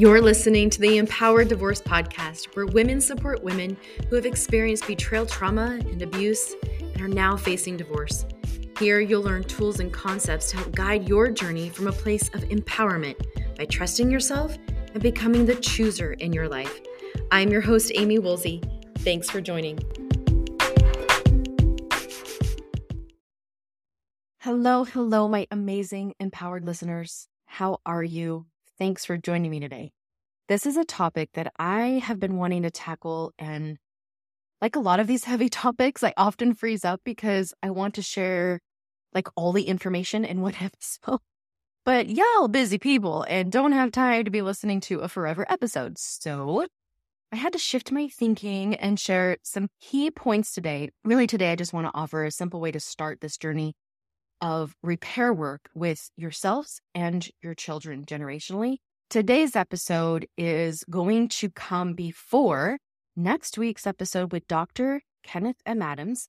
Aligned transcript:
You're 0.00 0.22
listening 0.22 0.70
to 0.70 0.80
the 0.80 0.96
Empowered 0.96 1.48
Divorce 1.48 1.82
Podcast, 1.82 2.56
where 2.56 2.64
women 2.64 3.02
support 3.02 3.44
women 3.44 3.76
who 4.08 4.16
have 4.16 4.24
experienced 4.24 4.86
betrayal 4.86 5.26
trauma 5.26 5.78
and 5.78 6.00
abuse 6.00 6.54
and 6.80 7.02
are 7.02 7.06
now 7.06 7.36
facing 7.36 7.76
divorce. 7.76 8.24
Here, 8.78 9.00
you'll 9.00 9.20
learn 9.20 9.44
tools 9.44 9.78
and 9.78 9.92
concepts 9.92 10.48
to 10.52 10.56
help 10.56 10.74
guide 10.74 11.06
your 11.06 11.28
journey 11.30 11.68
from 11.68 11.86
a 11.86 11.92
place 11.92 12.30
of 12.30 12.40
empowerment 12.44 13.16
by 13.58 13.66
trusting 13.66 14.10
yourself 14.10 14.56
and 14.94 15.02
becoming 15.02 15.44
the 15.44 15.56
chooser 15.56 16.14
in 16.14 16.32
your 16.32 16.48
life. 16.48 16.80
I'm 17.30 17.50
your 17.50 17.60
host, 17.60 17.92
Amie 17.94 18.20
Woolsey. 18.20 18.62
Thanks 19.00 19.28
for 19.28 19.42
joining. 19.42 19.80
Hello, 24.38 24.84
hello, 24.84 25.28
my 25.28 25.46
amazing 25.50 26.14
empowered 26.18 26.64
listeners. 26.64 27.28
How 27.44 27.80
are 27.84 28.02
you? 28.02 28.46
Thanks 28.80 29.04
for 29.04 29.18
joining 29.18 29.50
me 29.50 29.60
today. 29.60 29.92
This 30.48 30.64
is 30.64 30.78
a 30.78 30.86
topic 30.86 31.28
that 31.34 31.52
I 31.58 32.00
have 32.02 32.18
been 32.18 32.38
wanting 32.38 32.62
to 32.62 32.70
tackle. 32.70 33.34
And 33.38 33.76
like 34.62 34.74
a 34.74 34.80
lot 34.80 35.00
of 35.00 35.06
these 35.06 35.24
heavy 35.30 35.50
topics, 35.50 36.02
I 36.02 36.14
often 36.16 36.54
freeze 36.54 36.82
up 36.82 37.02
because 37.04 37.52
I 37.62 37.68
want 37.68 37.94
to 37.96 38.02
share 38.02 38.60
like 39.12 39.28
all 39.36 39.52
the 39.52 39.64
information 39.64 40.24
in 40.24 40.40
one 40.40 40.54
episode. 40.62 41.20
But 41.84 42.08
y'all 42.08 42.48
busy 42.48 42.78
people 42.78 43.26
and 43.28 43.52
don't 43.52 43.72
have 43.72 43.92
time 43.92 44.24
to 44.24 44.30
be 44.30 44.40
listening 44.40 44.80
to 44.82 45.00
a 45.00 45.08
forever 45.08 45.44
episode. 45.50 45.98
So 45.98 46.66
I 47.30 47.36
had 47.36 47.52
to 47.52 47.58
shift 47.58 47.92
my 47.92 48.08
thinking 48.08 48.76
and 48.76 48.98
share 48.98 49.36
some 49.42 49.68
key 49.82 50.10
points 50.10 50.54
today. 50.54 50.88
Really, 51.04 51.26
today, 51.26 51.52
I 51.52 51.56
just 51.56 51.74
want 51.74 51.86
to 51.86 51.92
offer 51.92 52.24
a 52.24 52.30
simple 52.30 52.62
way 52.62 52.72
to 52.72 52.80
start 52.80 53.20
this 53.20 53.36
journey 53.36 53.74
of 54.40 54.74
repair 54.82 55.32
work 55.32 55.68
with 55.74 56.10
yourselves 56.16 56.80
and 56.94 57.28
your 57.42 57.54
children 57.54 58.04
generationally. 58.04 58.78
Today's 59.08 59.56
episode 59.56 60.26
is 60.38 60.84
going 60.88 61.28
to 61.28 61.50
come 61.50 61.94
before 61.94 62.78
next 63.16 63.58
week's 63.58 63.86
episode 63.86 64.32
with 64.32 64.46
Dr. 64.46 65.02
Kenneth 65.22 65.60
M. 65.66 65.82
Adams, 65.82 66.28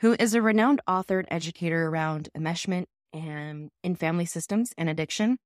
who 0.00 0.14
is 0.18 0.34
a 0.34 0.42
renowned 0.42 0.80
author 0.86 1.18
and 1.18 1.28
educator 1.30 1.88
around 1.88 2.28
enmeshment 2.36 2.84
and 3.12 3.70
in 3.82 3.96
family 3.96 4.26
systems 4.26 4.72
and 4.76 4.88
addiction. 4.88 5.38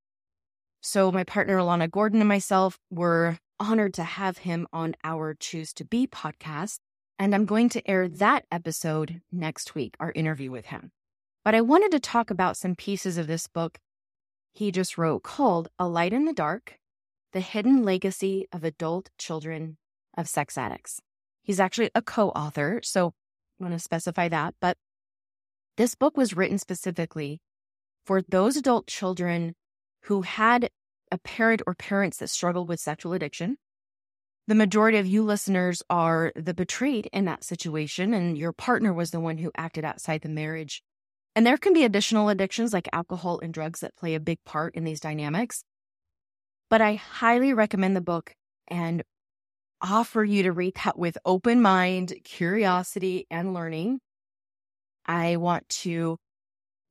So, 0.81 1.11
my 1.11 1.25
partner, 1.25 1.57
Alana 1.57 1.91
Gordon, 1.91 2.21
and 2.21 2.29
myself 2.29 2.79
were 2.91 3.39
honored 3.59 3.95
to 3.95 4.05
have 4.05 4.39
him 4.39 4.67
on 4.73 4.95
our 5.03 5.35
Choose 5.35 5.73
to 5.75 5.85
Be 5.85 6.07
podcast. 6.07 6.79
And 7.19 7.35
I'm 7.35 7.47
going 7.47 7.69
to 7.71 7.89
air 7.89 8.09
that 8.09 8.45
episode 8.51 9.21
next 9.31 9.75
week, 9.75 9.95
our 10.01 10.13
interview 10.13 10.51
with 10.51 10.67
him. 10.67 10.91
But 11.45 11.55
I 11.55 11.61
wanted 11.61 11.91
to 11.93 12.01
talk 12.01 12.31
about 12.31 12.57
some 12.57 12.75
pieces 12.75 13.19
of 13.19 13.27
this 13.27 13.47
book 13.47 13.79
he 14.55 14.71
just 14.71 14.97
wrote 14.97 15.23
called 15.25 15.69
A 15.79 15.87
Light 15.87 16.13
in 16.13 16.25
the 16.25 16.33
Dark 16.33 16.79
The 17.33 17.41
Hidden 17.41 17.83
Legacy 17.83 18.47
of 18.51 18.65
Adult 18.65 19.11
Children 19.19 19.77
of 20.17 20.29
Sex 20.29 20.57
Addicts. 20.57 21.03
He's 21.43 21.61
actually 21.61 21.91
a 21.95 22.01
co 22.01 22.31
author, 22.31 22.81
so 22.83 23.13
I 23.61 23.65
want 23.65 23.75
to 23.75 23.79
specify 23.79 24.29
that. 24.29 24.55
But 24.61 24.79
this 25.77 25.95
book 25.95 26.17
was 26.17 26.35
written 26.35 26.59
specifically 26.59 27.41
for 28.07 28.23
those 28.23 28.57
adult 28.57 28.87
children 28.87 29.55
who 30.05 30.23
had 30.23 30.71
a 31.13 31.19
parent 31.19 31.61
or 31.67 31.75
parents 31.75 32.19
that 32.19 32.31
struggled 32.31 32.69
with 32.69 32.81
sexual 32.81 33.13
addiction. 33.13 33.59
The 34.47 34.55
majority 34.55 34.99
of 34.99 35.07
you 35.07 35.23
listeners 35.23 35.83
are 35.91 36.33
the 36.37 36.55
betrayed 36.55 37.11
in 37.13 37.25
that 37.27 37.45
situation, 37.45 38.15
and 38.15 38.39
your 38.39 38.53
partner 38.53 38.95
was 38.95 39.11
the 39.11 39.21
one 39.21 39.39
who 39.39 39.51
acted 39.57 39.85
outside 39.85 40.23
the 40.23 40.29
marriage 40.29 40.83
and 41.37 41.47
there 41.47 41.57
can 41.57 41.73
be 41.73 41.85
additional 41.85 42.29
addictions 42.29 42.73
like 42.73 42.89
alcohol 42.93 43.41
and 43.41 43.53
drugs 43.53 43.81
that 43.81 43.97
play 43.97 44.15
a 44.15 44.21
big 44.21 44.39
part 44.45 44.75
in 44.75 44.85
these 44.85 45.01
dynamics. 45.01 45.65
But 46.71 46.81
I 46.81 46.95
highly 46.95 47.53
recommend 47.53 47.97
the 47.97 48.01
book 48.01 48.35
and 48.69 49.03
offer 49.83 50.25
you 50.25 50.45
to 50.45 50.53
read 50.53 50.75
that 50.85 50.99
with 50.99 51.19
open 51.25 51.61
mind, 51.61 52.15
curiosity, 52.25 53.27
and 53.31 53.53
learning. 53.53 54.01
I 55.07 55.37
want 55.37 55.69
to 55.69 56.19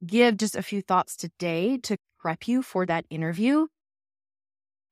give 0.05 0.37
just 0.37 0.55
a 0.55 0.61
few 0.61 0.81
thoughts 0.81 1.15
today 1.15 1.77
to 1.77 1.97
prep 2.19 2.47
you 2.47 2.61
for 2.61 2.85
that 2.85 3.05
interview. 3.09 3.67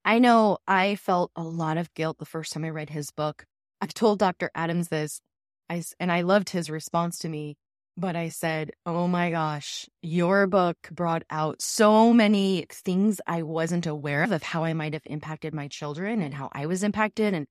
I 0.04 0.18
know 0.20 0.58
I 0.68 0.96
felt 0.96 1.32
a 1.36 1.44
lot 1.44 1.78
of 1.78 1.94
guilt 1.94 2.18
the 2.18 2.26
first 2.26 2.54
time 2.54 2.66
I 2.66 2.70
read 2.70 2.90
his 2.90 3.12
book. 3.12 3.46
I've 3.80 3.94
told 3.94 4.20
Dr. 4.20 4.50
Adams 4.56 4.88
this, 4.88 5.22
I, 5.70 5.84
and 6.00 6.12
I 6.12 6.22
loved 6.22 6.50
his 6.50 6.70
response 6.70 7.20
to 7.20 7.30
me 7.30 7.58
but 7.98 8.16
I 8.16 8.30
said, 8.30 8.72
Oh 8.86 9.08
my 9.08 9.32
gosh, 9.32 9.88
your 10.02 10.48
book 10.48 10.78
brought 10.92 11.24
out 11.30 11.62
so 11.62 12.14
many 12.14 12.66
things 12.70 13.22
I 13.28 13.44
wasn't 13.44 13.86
aware 13.86 14.24
of, 14.24 14.32
of 14.32 14.44
how 14.44 14.64
I 14.64 14.74
might 14.74 14.94
have 14.94 15.04
impacted 15.06 15.54
my 15.54 15.68
children 15.68 16.22
and 16.22 16.34
how 16.34 16.50
I 16.54 16.66
was 16.66 16.84
impacted 16.84 17.34
and 17.34 17.48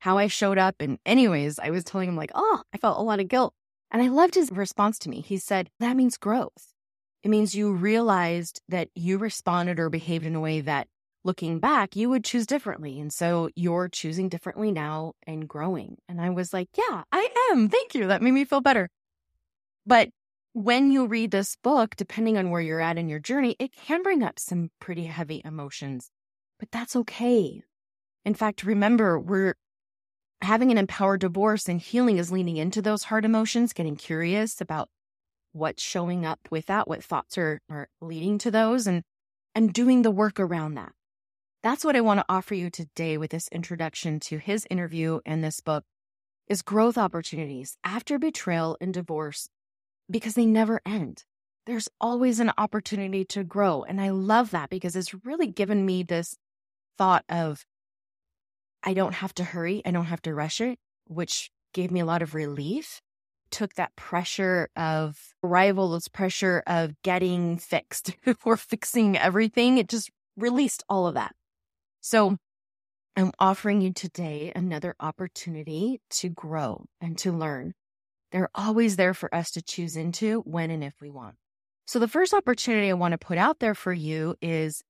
how 0.00 0.18
I 0.18 0.26
showed 0.26 0.58
up. 0.58 0.76
And, 0.80 0.98
anyways, 1.06 1.58
I 1.58 1.70
was 1.70 1.84
telling 1.84 2.08
him, 2.08 2.16
like, 2.16 2.32
Oh, 2.34 2.62
I 2.72 2.78
felt 2.78 2.98
a 2.98 3.02
lot 3.02 3.20
of 3.20 3.28
guilt. 3.28 3.54
And 3.90 4.02
I 4.02 4.08
loved 4.08 4.34
his 4.34 4.50
response 4.50 4.98
to 5.00 5.10
me. 5.10 5.20
He 5.20 5.36
said, 5.36 5.70
That 5.80 5.96
means 5.96 6.16
growth. 6.16 6.72
It 7.22 7.28
means 7.28 7.54
you 7.54 7.72
realized 7.72 8.60
that 8.68 8.88
you 8.94 9.18
responded 9.18 9.78
or 9.78 9.88
behaved 9.90 10.26
in 10.26 10.34
a 10.34 10.40
way 10.40 10.60
that 10.60 10.88
looking 11.24 11.60
back, 11.60 11.94
you 11.94 12.10
would 12.10 12.24
choose 12.24 12.46
differently. 12.46 12.98
And 13.00 13.12
so 13.12 13.48
you're 13.54 13.88
choosing 13.88 14.28
differently 14.28 14.72
now 14.72 15.12
and 15.26 15.48
growing. 15.48 15.98
And 16.08 16.20
I 16.20 16.30
was 16.30 16.52
like, 16.52 16.68
Yeah, 16.76 17.04
I 17.12 17.28
am. 17.50 17.68
Thank 17.68 17.94
you. 17.94 18.08
That 18.08 18.22
made 18.22 18.32
me 18.32 18.44
feel 18.44 18.60
better. 18.60 18.88
But 19.86 20.10
when 20.52 20.90
you 20.92 21.06
read 21.06 21.30
this 21.30 21.56
book, 21.62 21.96
depending 21.96 22.36
on 22.36 22.50
where 22.50 22.60
you're 22.60 22.80
at 22.80 22.98
in 22.98 23.08
your 23.08 23.18
journey, 23.18 23.56
it 23.58 23.72
can 23.72 24.02
bring 24.02 24.22
up 24.22 24.38
some 24.38 24.70
pretty 24.80 25.04
heavy 25.04 25.42
emotions, 25.44 26.10
but 26.58 26.70
that's 26.70 26.94
okay. 26.94 27.62
In 28.24 28.34
fact, 28.34 28.62
remember, 28.62 29.18
we're 29.18 29.54
having 30.42 30.70
an 30.70 30.78
empowered 30.78 31.20
divorce 31.20 31.68
and 31.68 31.80
healing 31.80 32.18
is 32.18 32.30
leaning 32.30 32.56
into 32.56 32.82
those 32.82 33.04
hard 33.04 33.24
emotions, 33.24 33.72
getting 33.72 33.96
curious 33.96 34.60
about 34.60 34.88
what's 35.52 35.82
showing 35.82 36.24
up 36.24 36.40
with 36.50 36.66
that, 36.66 36.88
what 36.88 37.02
thoughts 37.02 37.36
are, 37.38 37.60
are 37.68 37.88
leading 38.00 38.38
to 38.38 38.50
those, 38.50 38.86
and, 38.86 39.02
and 39.54 39.72
doing 39.72 40.02
the 40.02 40.10
work 40.10 40.38
around 40.38 40.74
that. 40.74 40.92
That's 41.62 41.84
what 41.84 41.96
I 41.96 42.00
want 42.00 42.20
to 42.20 42.26
offer 42.28 42.54
you 42.54 42.70
today 42.70 43.16
with 43.16 43.30
this 43.30 43.48
introduction 43.48 44.18
to 44.20 44.38
his 44.38 44.66
interview 44.68 45.20
and 45.24 45.42
this 45.42 45.60
book 45.60 45.84
is 46.48 46.60
growth 46.62 46.98
opportunities 46.98 47.76
after 47.84 48.18
betrayal 48.18 48.76
and 48.80 48.92
divorce 48.92 49.48
because 50.12 50.34
they 50.34 50.46
never 50.46 50.80
end. 50.86 51.24
There's 51.66 51.88
always 52.00 52.40
an 52.40 52.52
opportunity 52.58 53.24
to 53.26 53.44
grow. 53.44 53.82
And 53.82 54.00
I 54.00 54.10
love 54.10 54.50
that 54.50 54.70
because 54.70 54.94
it's 54.96 55.14
really 55.24 55.46
given 55.46 55.86
me 55.86 56.02
this 56.02 56.36
thought 56.98 57.24
of 57.28 57.64
I 58.84 58.94
don't 58.94 59.14
have 59.14 59.34
to 59.34 59.44
hurry, 59.44 59.80
I 59.84 59.92
don't 59.92 60.06
have 60.06 60.22
to 60.22 60.34
rush 60.34 60.60
it, 60.60 60.78
which 61.06 61.50
gave 61.72 61.90
me 61.90 62.00
a 62.00 62.04
lot 62.04 62.22
of 62.22 62.34
relief. 62.34 63.00
Took 63.50 63.74
that 63.74 63.94
pressure 63.96 64.70
of 64.74 65.34
arrival, 65.44 65.92
this 65.92 66.08
pressure 66.08 66.62
of 66.66 66.94
getting 67.02 67.58
fixed 67.58 68.16
or 68.44 68.56
fixing 68.56 69.16
everything. 69.16 69.78
It 69.78 69.88
just 69.88 70.10
released 70.36 70.82
all 70.88 71.06
of 71.06 71.14
that. 71.14 71.32
So 72.00 72.38
I'm 73.14 73.30
offering 73.38 73.82
you 73.82 73.92
today 73.92 74.52
another 74.56 74.96
opportunity 74.98 76.00
to 76.10 76.28
grow 76.28 76.86
and 77.00 77.16
to 77.18 77.30
learn. 77.30 77.74
They're 78.32 78.50
always 78.54 78.96
there 78.96 79.14
for 79.14 79.32
us 79.34 79.50
to 79.52 79.62
choose 79.62 79.94
into 79.94 80.40
when 80.40 80.70
and 80.70 80.82
if 80.82 80.94
we 81.00 81.10
want. 81.10 81.36
So, 81.86 81.98
the 81.98 82.08
first 82.08 82.32
opportunity 82.32 82.88
I 82.88 82.94
want 82.94 83.12
to 83.12 83.18
put 83.18 83.38
out 83.38 83.58
there 83.60 83.74
for 83.74 83.92
you 83.92 84.34
is 84.40 84.82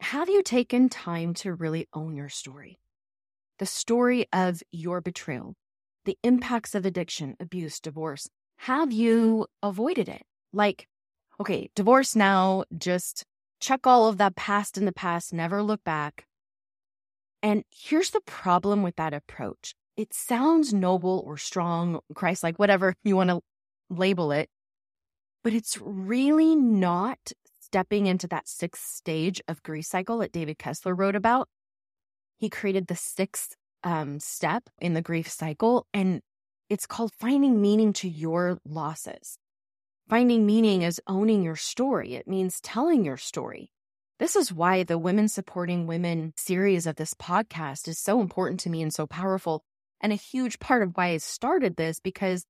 have 0.00 0.28
you 0.28 0.42
taken 0.42 0.90
time 0.90 1.32
to 1.34 1.54
really 1.54 1.88
own 1.94 2.16
your 2.16 2.28
story? 2.28 2.78
The 3.58 3.66
story 3.66 4.26
of 4.32 4.62
your 4.70 5.00
betrayal, 5.00 5.54
the 6.04 6.18
impacts 6.22 6.74
of 6.74 6.84
addiction, 6.84 7.36
abuse, 7.40 7.80
divorce. 7.80 8.28
Have 8.58 8.92
you 8.92 9.46
avoided 9.62 10.08
it? 10.08 10.22
Like, 10.52 10.86
okay, 11.40 11.70
divorce 11.74 12.14
now, 12.14 12.64
just 12.76 13.24
check 13.58 13.86
all 13.86 14.08
of 14.08 14.18
that 14.18 14.36
past 14.36 14.76
in 14.76 14.84
the 14.84 14.92
past, 14.92 15.32
never 15.32 15.62
look 15.62 15.82
back. 15.82 16.26
And 17.42 17.64
here's 17.70 18.10
the 18.10 18.20
problem 18.20 18.82
with 18.82 18.96
that 18.96 19.14
approach 19.14 19.74
it 19.96 20.12
sounds 20.12 20.74
noble 20.74 21.22
or 21.26 21.36
strong, 21.36 22.00
Christ 22.14 22.42
like, 22.42 22.58
whatever 22.58 22.94
you 23.04 23.16
want 23.16 23.30
to 23.30 23.40
label 23.88 24.32
it, 24.32 24.48
but 25.42 25.54
it's 25.54 25.78
really 25.80 26.56
not 26.56 27.18
stepping 27.60 28.06
into 28.06 28.26
that 28.28 28.48
sixth 28.48 28.84
stage 28.84 29.40
of 29.48 29.62
grief 29.62 29.86
cycle 29.86 30.18
that 30.18 30.32
David 30.32 30.58
Kessler 30.58 30.94
wrote 30.94 31.16
about. 31.16 31.48
He 32.38 32.50
created 32.50 32.86
the 32.86 32.96
sixth 32.96 33.56
um, 33.82 34.20
step 34.20 34.64
in 34.80 34.94
the 34.94 35.02
grief 35.02 35.28
cycle, 35.30 35.86
and 35.94 36.20
it's 36.68 36.86
called 36.86 37.12
finding 37.18 37.60
meaning 37.60 37.92
to 37.94 38.08
your 38.08 38.58
losses. 38.64 39.38
Finding 40.08 40.46
meaning 40.46 40.82
is 40.82 41.00
owning 41.06 41.42
your 41.42 41.56
story. 41.56 42.14
It 42.14 42.28
means 42.28 42.60
telling 42.60 43.04
your 43.04 43.16
story. 43.16 43.70
This 44.18 44.36
is 44.36 44.52
why 44.52 44.82
the 44.82 44.98
Women 44.98 45.28
Supporting 45.28 45.86
Women 45.86 46.32
series 46.36 46.86
of 46.86 46.96
this 46.96 47.14
podcast 47.14 47.88
is 47.88 47.98
so 47.98 48.20
important 48.20 48.60
to 48.60 48.70
me 48.70 48.82
and 48.82 48.94
so 48.94 49.06
powerful 49.06 49.62
and 50.00 50.12
a 50.12 50.16
huge 50.16 50.58
part 50.58 50.82
of 50.82 50.92
why 50.96 51.08
I 51.08 51.16
started 51.18 51.76
this 51.76 52.00
because 52.00 52.44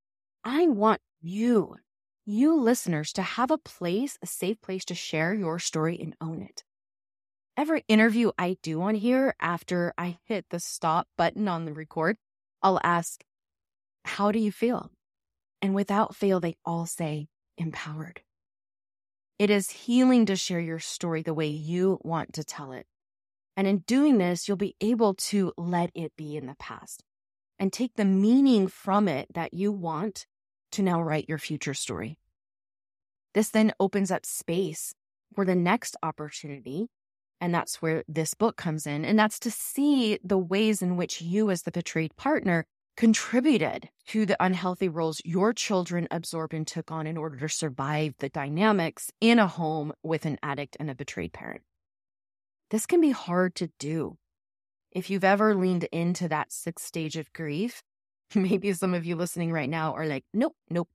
I 0.45 0.67
want 0.69 1.01
you, 1.21 1.77
you 2.25 2.57
listeners, 2.61 3.13
to 3.15 3.23
have 3.23 3.51
a 3.51 3.59
place, 3.59 4.19
a 4.23 4.27
safe 4.27 4.61
place 4.61 4.85
to 4.87 4.95
share 4.95 5.35
your 5.35 5.59
story 5.59 5.99
and 6.01 6.15
own 6.21 6.43
it. 6.43 6.65
every 7.57 7.85
interview 7.89 8.31
I 8.39 8.59
do 8.63 8.83
on 8.83 8.95
here, 8.95 9.35
after 9.41 9.95
I 9.97 10.19
hit 10.25 10.47
the 10.51 10.61
stop 10.61 11.09
button 11.17 11.49
on 11.49 11.65
the 11.65 11.73
record, 11.73 12.17
I'll 12.63 12.81
ask, 12.85 13.25
How 14.05 14.31
do 14.31 14.39
you 14.39 14.53
feel? 14.53 14.91
And 15.63 15.75
without 15.75 16.15
fail, 16.15 16.39
they 16.41 16.57
all 16.65 16.87
say, 16.87 17.29
Empowered. 17.57 18.21
It 19.39 19.51
is 19.51 19.71
healing 19.71 20.27
to 20.27 20.37
share 20.37 20.61
your 20.61 20.79
story 20.79 21.23
the 21.23 21.35
way 21.35 21.47
you 21.49 21.99
want 22.03 22.35
to 22.35 22.45
tell 22.45 22.73
it. 22.73 22.87
And 23.57 23.67
in 23.67 23.79
doing 23.79 24.19
this, 24.19 24.49
you'll 24.49 24.57
be 24.59 24.77
able 24.81 25.15
to 25.15 25.53
let 25.57 25.91
it 25.95 26.13
be 26.17 26.37
in 26.37 26.47
the 26.47 26.57
past 26.59 27.03
and 27.59 27.73
take 27.73 27.95
the 27.95 28.05
meaning 28.05 28.69
from 28.69 29.09
it 29.09 29.29
that 29.35 29.55
you 29.55 29.73
want 29.73 30.27
to 30.73 30.83
now 30.83 31.01
write 31.01 31.29
your 31.29 31.39
future 31.39 31.75
story. 31.75 32.19
This 33.35 33.51
then 33.51 33.73
opens 33.79 34.11
up 34.11 34.25
space 34.25 34.95
for 35.35 35.45
the 35.45 35.55
next 35.55 35.97
opportunity. 36.03 36.89
And 37.41 37.55
that's 37.55 37.83
where 37.83 38.03
this 38.09 38.33
book 38.33 38.57
comes 38.57 38.87
in. 38.87 39.05
And 39.05 39.19
that's 39.19 39.39
to 39.41 39.51
see 39.51 40.19
the 40.25 40.39
ways 40.39 40.81
in 40.81 40.97
which 40.97 41.21
you, 41.21 41.51
as 41.51 41.63
the 41.63 41.71
betrayed 41.71 42.17
partner, 42.17 42.65
contributed 42.97 43.91
to 44.07 44.25
the 44.25 44.43
unhealthy 44.43 44.89
roles 44.89 45.21
your 45.23 45.53
children 45.53 46.09
absorbed 46.11 46.55
and 46.55 46.67
took 46.67 46.91
on 46.91 47.07
in 47.07 47.19
order 47.19 47.37
to 47.37 47.49
survive 47.49 48.15
the 48.19 48.31
dynamics 48.31 49.11
in 49.21 49.39
a 49.39 49.47
home 49.47 49.93
with 50.03 50.25
an 50.25 50.39
addict 50.43 50.79
and 50.81 50.91
a 50.91 50.95
betrayed 50.95 51.33
parent. 51.35 51.61
This 52.71 52.87
can 52.87 53.01
be 53.03 53.11
hard 53.11 53.55
to 53.57 53.71
do. 53.79 54.17
If 54.97 55.11
you've 55.11 55.25
ever 55.25 55.55
leaned 55.55 55.85
into 55.93 56.27
that 56.29 56.51
sixth 56.51 56.87
stage 56.87 57.19
of 57.19 57.31
grief, 57.35 57.83
maybe 58.35 58.73
some 58.73 58.95
of 58.95 59.05
you 59.05 59.15
listening 59.15 59.53
right 59.53 59.69
now 59.69 59.93
are 59.93 60.07
like, 60.07 60.25
nope, 60.33 60.57
nope. 60.71 60.89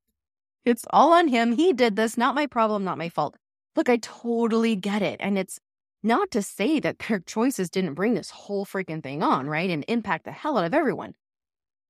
It's 0.66 0.86
all 0.90 1.14
on 1.14 1.28
him. 1.28 1.52
He 1.52 1.72
did 1.72 1.96
this, 1.96 2.18
not 2.18 2.34
my 2.34 2.48
problem, 2.48 2.84
not 2.84 2.98
my 2.98 3.10
fault. 3.10 3.36
Look, 3.76 3.90
I 3.90 3.98
totally 3.98 4.76
get 4.76 5.04
it. 5.04 5.18
And 5.20 5.38
it's 5.38 5.60
not 6.02 6.32
to 6.32 6.42
say 6.42 6.80
that 6.80 6.98
their 6.98 7.20
choices 7.20 7.70
didn't 7.70 7.94
bring 7.94 8.16
this 8.16 8.32
whole 8.32 8.66
freaking 8.66 9.04
thing 9.04 9.22
on, 9.22 9.46
right? 9.46 9.70
And 9.70 9.86
impact 9.88 10.26
the 10.26 10.32
hell 10.32 10.58
out 10.58 10.66
of 10.66 10.74
everyone. 10.74 11.14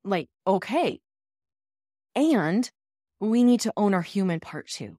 Like, 0.04 0.28
okay. 0.46 1.00
And 2.13 2.69
we 3.22 3.46
need 3.46 3.62
to 3.62 3.74
own 3.78 3.94
our 3.94 4.02
human 4.02 4.42
part 4.42 4.68
too. 4.68 4.98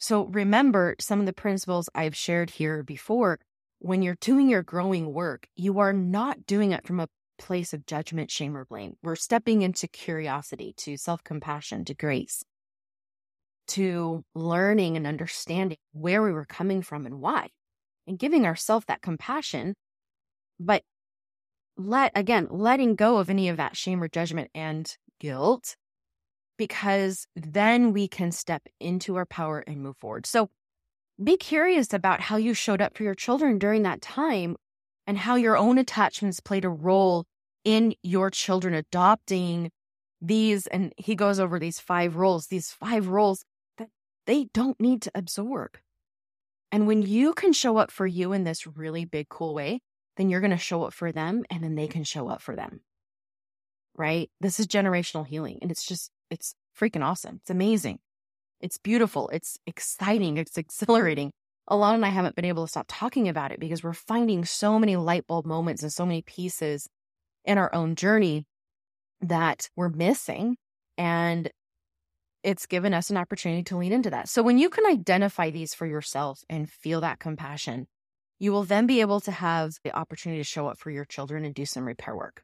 So 0.00 0.24
remember 0.24 0.96
some 0.98 1.20
of 1.20 1.26
the 1.26 1.32
principles 1.32 1.88
I've 1.94 2.16
shared 2.16 2.50
here 2.50 2.82
before. 2.82 3.38
When 3.84 4.00
you're 4.00 4.16
doing 4.18 4.48
your 4.48 4.62
growing 4.62 5.12
work, 5.12 5.46
you 5.56 5.78
are 5.78 5.92
not 5.92 6.46
doing 6.46 6.72
it 6.72 6.86
from 6.86 7.00
a 7.00 7.08
place 7.36 7.74
of 7.74 7.84
judgment, 7.84 8.30
shame, 8.30 8.56
or 8.56 8.64
blame. 8.64 8.96
We're 9.02 9.14
stepping 9.14 9.60
into 9.60 9.86
curiosity, 9.86 10.72
to 10.78 10.96
self 10.96 11.22
compassion, 11.22 11.84
to 11.84 11.94
grace 11.94 12.42
to 13.66 14.24
learning 14.34 14.96
and 14.96 15.06
understanding 15.06 15.76
where 15.92 16.22
we 16.22 16.32
were 16.32 16.46
coming 16.46 16.80
from 16.80 17.04
and 17.04 17.20
why, 17.20 17.48
and 18.06 18.18
giving 18.18 18.46
ourselves 18.46 18.86
that 18.86 19.02
compassion, 19.02 19.74
but 20.58 20.82
let 21.76 22.10
again, 22.14 22.48
letting 22.50 22.94
go 22.94 23.18
of 23.18 23.28
any 23.28 23.50
of 23.50 23.58
that 23.58 23.76
shame 23.76 24.02
or 24.02 24.08
judgment 24.08 24.50
and 24.54 24.96
guilt, 25.20 25.76
because 26.56 27.26
then 27.36 27.92
we 27.92 28.08
can 28.08 28.32
step 28.32 28.62
into 28.80 29.16
our 29.16 29.26
power 29.26 29.62
and 29.66 29.82
move 29.82 29.98
forward. 29.98 30.24
So 30.24 30.48
be 31.22 31.36
curious 31.36 31.92
about 31.92 32.20
how 32.20 32.36
you 32.36 32.54
showed 32.54 32.80
up 32.80 32.96
for 32.96 33.02
your 33.02 33.14
children 33.14 33.58
during 33.58 33.82
that 33.82 34.02
time 34.02 34.56
and 35.06 35.18
how 35.18 35.36
your 35.36 35.56
own 35.56 35.78
attachments 35.78 36.40
played 36.40 36.64
a 36.64 36.70
role 36.70 37.24
in 37.64 37.94
your 38.02 38.30
children 38.30 38.74
adopting 38.74 39.70
these. 40.20 40.66
And 40.66 40.92
he 40.96 41.14
goes 41.14 41.38
over 41.38 41.58
these 41.58 41.78
five 41.78 42.16
roles, 42.16 42.48
these 42.48 42.70
five 42.70 43.08
roles 43.08 43.44
that 43.78 43.88
they 44.26 44.46
don't 44.52 44.80
need 44.80 45.02
to 45.02 45.12
absorb. 45.14 45.76
And 46.72 46.86
when 46.86 47.02
you 47.02 47.34
can 47.34 47.52
show 47.52 47.76
up 47.76 47.90
for 47.90 48.06
you 48.06 48.32
in 48.32 48.44
this 48.44 48.66
really 48.66 49.04
big, 49.04 49.28
cool 49.28 49.54
way, 49.54 49.80
then 50.16 50.28
you're 50.28 50.40
going 50.40 50.50
to 50.50 50.56
show 50.56 50.82
up 50.84 50.92
for 50.92 51.12
them 51.12 51.44
and 51.50 51.62
then 51.62 51.76
they 51.76 51.86
can 51.86 52.02
show 52.02 52.28
up 52.28 52.42
for 52.42 52.56
them. 52.56 52.80
Right? 53.96 54.30
This 54.40 54.58
is 54.58 54.66
generational 54.66 55.26
healing. 55.26 55.58
And 55.62 55.70
it's 55.70 55.86
just, 55.86 56.10
it's 56.30 56.56
freaking 56.76 57.04
awesome. 57.04 57.36
It's 57.42 57.50
amazing. 57.50 58.00
It's 58.64 58.78
beautiful. 58.78 59.28
It's 59.28 59.58
exciting. 59.66 60.38
It's 60.38 60.56
exhilarating. 60.56 61.32
Alana 61.68 61.96
and 61.96 62.06
I 62.06 62.08
haven't 62.08 62.34
been 62.34 62.46
able 62.46 62.64
to 62.64 62.70
stop 62.70 62.86
talking 62.88 63.28
about 63.28 63.52
it 63.52 63.60
because 63.60 63.84
we're 63.84 63.92
finding 63.92 64.46
so 64.46 64.78
many 64.78 64.96
light 64.96 65.26
bulb 65.26 65.44
moments 65.44 65.82
and 65.82 65.92
so 65.92 66.06
many 66.06 66.22
pieces 66.22 66.88
in 67.44 67.58
our 67.58 67.74
own 67.74 67.94
journey 67.94 68.46
that 69.20 69.68
we're 69.76 69.90
missing. 69.90 70.56
And 70.96 71.50
it's 72.42 72.64
given 72.64 72.94
us 72.94 73.10
an 73.10 73.18
opportunity 73.18 73.64
to 73.64 73.76
lean 73.76 73.92
into 73.92 74.08
that. 74.08 74.30
So 74.30 74.42
when 74.42 74.56
you 74.56 74.70
can 74.70 74.86
identify 74.86 75.50
these 75.50 75.74
for 75.74 75.84
yourself 75.84 76.40
and 76.48 76.66
feel 76.66 77.02
that 77.02 77.18
compassion, 77.18 77.86
you 78.38 78.50
will 78.50 78.64
then 78.64 78.86
be 78.86 79.02
able 79.02 79.20
to 79.20 79.30
have 79.30 79.74
the 79.84 79.94
opportunity 79.94 80.40
to 80.40 80.48
show 80.48 80.68
up 80.68 80.78
for 80.78 80.90
your 80.90 81.04
children 81.04 81.44
and 81.44 81.54
do 81.54 81.66
some 81.66 81.84
repair 81.84 82.16
work. 82.16 82.42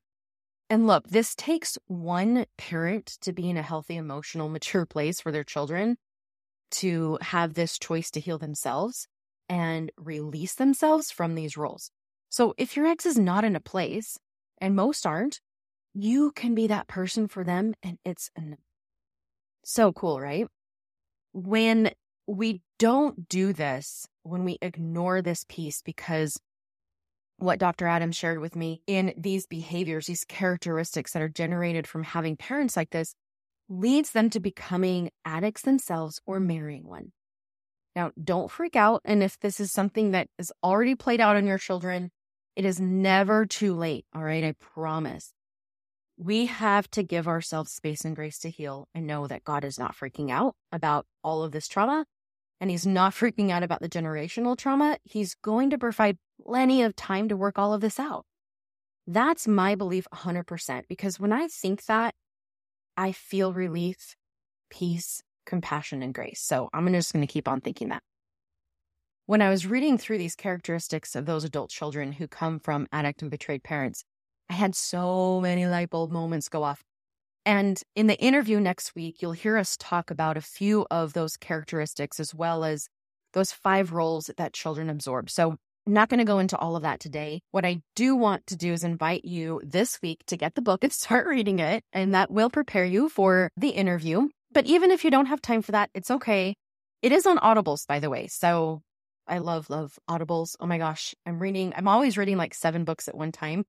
And 0.69 0.87
look, 0.87 1.09
this 1.09 1.35
takes 1.35 1.79
one 1.87 2.45
parent 2.59 3.07
to 3.23 3.33
be 3.33 3.49
in 3.49 3.57
a 3.57 3.63
healthy, 3.63 3.97
emotional, 3.97 4.49
mature 4.51 4.85
place 4.85 5.19
for 5.19 5.33
their 5.33 5.45
children 5.45 5.97
to 6.71 7.19
have 7.21 7.55
this 7.55 7.79
choice 7.79 8.11
to 8.13 8.21
heal 8.21 8.39
themselves 8.39 9.09
and 9.49 9.91
release 9.97 10.55
themselves 10.55 11.11
from 11.11 11.35
these 11.35 11.57
roles. 11.57 11.91
So 12.29 12.55
if 12.57 12.77
your 12.77 12.87
ex 12.87 13.05
is 13.07 13.19
not 13.19 13.45
in 13.45 13.57
a 13.57 13.61
place, 13.61 14.19
and 14.59 14.77
most 14.77 15.07
aren't, 15.07 15.41
you 15.95 16.31
can 16.33 16.55
be 16.55 16.67
that 16.69 16.87
person 16.87 17.27
for 17.27 17.43
them. 17.43 17.75
And 17.83 17.99
it's 18.05 18.31
so 19.65 19.93
cool, 19.93 20.21
right? 20.21 20.47
When 21.33 21.91
we 22.27 22.63
don't 22.79 23.29
do 23.29 23.53
this, 23.53 24.07
when 24.23 24.45
we 24.45 24.59
ignore 24.63 25.23
this 25.23 25.45
piece, 25.49 25.83
because 25.83 26.39
what 27.39 27.59
Dr. 27.59 27.87
Adams 27.87 28.17
shared 28.17 28.39
with 28.39 28.55
me 28.55 28.83
in 28.87 29.15
these 29.17 29.47
behaviors, 29.47 30.07
these 30.07 30.25
characteristics 30.25 31.13
that 31.13 31.23
are 31.23 31.29
generated 31.29 31.87
from 31.87 32.05
having 32.05 32.37
parents 32.37 32.77
like 32.77 32.91
this, 32.91 33.15
leads 33.71 34.11
them 34.11 34.29
to 34.31 34.41
becoming 34.41 35.11
addicts 35.25 35.63
themselves 35.63 36.21
or 36.27 36.41
marrying 36.41 36.87
one. 36.87 37.13
Now, 37.97 38.11
don't 38.23 38.51
freak 38.51 38.77
out. 38.77 39.01
And 39.05 39.23
if 39.23 39.39
this 39.39 39.61
is 39.61 39.73
something 39.73 40.11
that 40.11 40.29
is 40.39 40.53
already 40.63 40.95
played 40.95 41.21
out 41.21 41.37
on 41.37 41.47
your 41.47 41.59
children, 41.59 42.11
it 42.57 42.65
is 42.65 42.81
never 42.81 43.47
too 43.47 43.75
late. 43.75 44.05
All 44.15 44.23
right. 44.23 44.45
I 44.45 44.55
promise 44.61 45.33
we 46.17 46.47
have 46.47 46.91
to 46.91 47.03
give 47.03 47.27
ourselves 47.27 47.73
space 47.73 48.05
and 48.05 48.15
grace 48.15 48.39
to 48.41 48.51
heal 48.51 48.89
and 48.95 49.07
know 49.07 49.27
that 49.27 49.45
God 49.45 49.65
is 49.65 49.79
not 49.79 49.97
freaking 49.97 50.31
out 50.31 50.55
about 50.71 51.07
all 51.25 51.43
of 51.43 51.53
this 51.53 51.67
trauma 51.67 52.05
and 52.61 52.71
he's 52.71 52.87
not 52.87 53.15
freaking 53.15 53.51
out 53.51 53.63
about 53.63 53.81
the 53.81 53.89
generational 53.89 54.57
trauma. 54.57 54.99
He's 55.05 55.35
going 55.37 55.71
to 55.71 55.79
provide 55.79 56.19
plenty 56.45 56.83
of 56.83 56.95
time 56.95 57.29
to 57.29 57.37
work 57.37 57.59
all 57.59 57.73
of 57.73 57.81
this 57.81 57.99
out. 57.99 58.25
That's 59.07 59.49
my 59.49 59.75
belief 59.75 60.07
100% 60.13 60.83
because 60.89 61.19
when 61.19 61.33
I 61.33 61.49
think 61.49 61.87
that, 61.87 62.15
I 63.01 63.13
feel 63.13 63.55
relief, 63.55 64.15
peace, 64.69 65.23
compassion, 65.47 66.03
and 66.03 66.13
grace. 66.13 66.43
So 66.43 66.69
I'm 66.75 66.87
just 66.93 67.15
going 67.15 67.27
to 67.27 67.33
keep 67.33 67.49
on 67.49 67.63
thinking 67.63 67.89
that. 67.89 68.03
When 69.25 69.41
I 69.41 69.49
was 69.49 69.67
reading 69.67 69.97
through 69.97 70.19
these 70.19 70.37
characteristics 70.37 71.17
of 71.17 71.25
those 71.25 71.43
adult 71.43 71.71
children 71.71 72.13
who 72.13 72.29
come 72.29 72.59
from 72.59 72.87
addict 72.93 73.23
and 73.23 73.31
betrayed 73.31 73.63
parents, 73.63 74.05
I 74.51 74.53
had 74.53 74.75
so 74.75 75.41
many 75.41 75.67
light 75.67 75.89
bulb 75.89 76.13
moments 76.13 76.51
go 76.51 76.63
off. 76.63 76.83
And 77.47 77.81
in 77.97 78.07
the 78.07 78.21
interview 78.21 78.61
next 78.61 78.95
week, 78.95 79.23
you'll 79.23 79.33
hear 79.33 79.57
us 79.57 79.79
talk 79.79 80.11
about 80.11 80.37
a 80.37 80.43
few 80.43 80.87
of 80.91 81.15
those 81.15 81.39
characteristics 81.39 82.21
as 82.21 82.35
well 82.35 82.65
as 82.65 82.87
those 83.33 83.51
five 83.51 83.95
roles 83.95 84.31
that 84.37 84.53
children 84.53 84.91
absorb. 84.91 85.31
So 85.31 85.57
I'm 85.87 85.95
not 85.95 86.09
going 86.09 86.19
to 86.19 86.25
go 86.25 86.39
into 86.39 86.59
all 86.59 86.77
of 86.77 86.83
that 86.83 87.01
today. 87.01 87.41
What 87.51 87.65
I 87.65 87.83
do 87.97 88.15
want 88.15 88.47
to 88.49 88.57
do 88.57 88.73
is 88.73 88.85
invite 88.85 89.25
you 89.25 89.61
this 89.65 89.99
week 90.03 90.21
to 90.27 90.37
get 90.37 90.55
the 90.55 90.63
book 90.63 90.85
and 90.85 90.93
start 90.93 91.27
reading 91.27 91.59
it, 91.59 91.85
and 91.93 92.15
that 92.15 92.31
will 92.31 92.51
prepare 92.51 92.85
you 92.85 93.09
for 93.09 93.51
the 93.57 93.71
interview. 93.71 94.29
But 94.53 94.67
even 94.67 94.91
if 94.91 95.05
you 95.05 95.11
don't 95.11 95.27
have 95.27 95.41
time 95.41 95.63
for 95.63 95.73
that, 95.73 95.91
it's 95.95 96.11
okay. 96.11 96.55
It 97.03 97.13
is 97.13 97.27
on 97.27 97.39
Audibles, 97.39 97.87
by 97.87 98.01
the 98.01 98.11
way. 98.11 98.27
So 98.27 98.83
I 99.27 99.39
love, 99.39 99.71
love 99.71 99.99
Audibles. 100.09 100.57
Oh 100.61 100.67
my 100.67 100.79
gosh. 100.79 101.15
I'm 101.25 101.39
reading, 101.39 101.73
I'm 101.77 101.89
always 101.89 102.19
reading 102.19 102.37
like 102.37 102.53
seven 102.53 102.85
books 102.85 103.09
at 103.09 103.17
one 103.17 103.33
time 103.33 103.65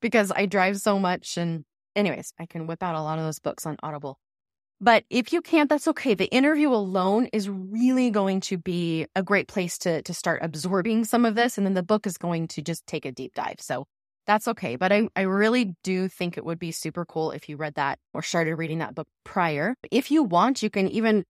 because 0.00 0.32
I 0.32 0.46
drive 0.46 0.78
so 0.78 0.98
much. 0.98 1.36
And, 1.36 1.64
anyways, 1.94 2.32
I 2.38 2.46
can 2.46 2.66
whip 2.66 2.82
out 2.82 2.96
a 2.96 3.02
lot 3.02 3.18
of 3.18 3.24
those 3.24 3.38
books 3.38 3.66
on 3.66 3.76
Audible. 3.82 4.18
But 4.80 5.04
if 5.08 5.32
you 5.32 5.40
can't, 5.40 5.70
that's 5.70 5.88
okay. 5.88 6.14
The 6.14 6.26
interview 6.26 6.68
alone 6.70 7.26
is 7.32 7.48
really 7.48 8.10
going 8.10 8.40
to 8.42 8.58
be 8.58 9.06
a 9.14 9.22
great 9.22 9.48
place 9.48 9.78
to, 9.78 10.02
to 10.02 10.14
start 10.14 10.40
absorbing 10.42 11.04
some 11.04 11.24
of 11.24 11.34
this. 11.34 11.56
And 11.56 11.66
then 11.66 11.74
the 11.74 11.82
book 11.82 12.06
is 12.06 12.18
going 12.18 12.48
to 12.48 12.62
just 12.62 12.86
take 12.86 13.06
a 13.06 13.12
deep 13.12 13.34
dive. 13.34 13.60
So 13.60 13.86
that's 14.26 14.48
okay. 14.48 14.76
But 14.76 14.92
I, 14.92 15.08
I 15.14 15.22
really 15.22 15.74
do 15.84 16.08
think 16.08 16.36
it 16.36 16.44
would 16.44 16.58
be 16.58 16.72
super 16.72 17.04
cool 17.04 17.30
if 17.30 17.48
you 17.48 17.56
read 17.56 17.74
that 17.74 17.98
or 18.12 18.22
started 18.22 18.56
reading 18.56 18.78
that 18.78 18.94
book 18.94 19.08
prior. 19.24 19.74
If 19.90 20.10
you 20.10 20.22
want, 20.22 20.62
you 20.62 20.70
can 20.70 20.88
even 20.88 21.24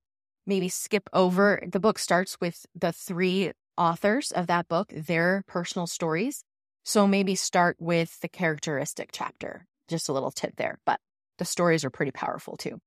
maybe 0.46 0.68
skip 0.68 1.08
over. 1.12 1.62
The 1.70 1.80
book 1.80 1.98
starts 1.98 2.36
with 2.40 2.66
the 2.74 2.92
three 2.92 3.52
authors 3.76 4.32
of 4.32 4.46
that 4.46 4.68
book, 4.68 4.92
their 4.94 5.42
personal 5.46 5.86
stories. 5.86 6.44
So 6.84 7.06
maybe 7.06 7.34
start 7.34 7.76
with 7.78 8.20
the 8.20 8.28
characteristic 8.28 9.10
chapter. 9.12 9.66
Just 9.88 10.08
a 10.08 10.12
little 10.12 10.30
tip 10.30 10.56
there, 10.56 10.78
but 10.86 11.00
the 11.38 11.44
stories 11.44 11.84
are 11.84 11.90
pretty 11.90 12.12
powerful 12.12 12.56
too. 12.56 12.78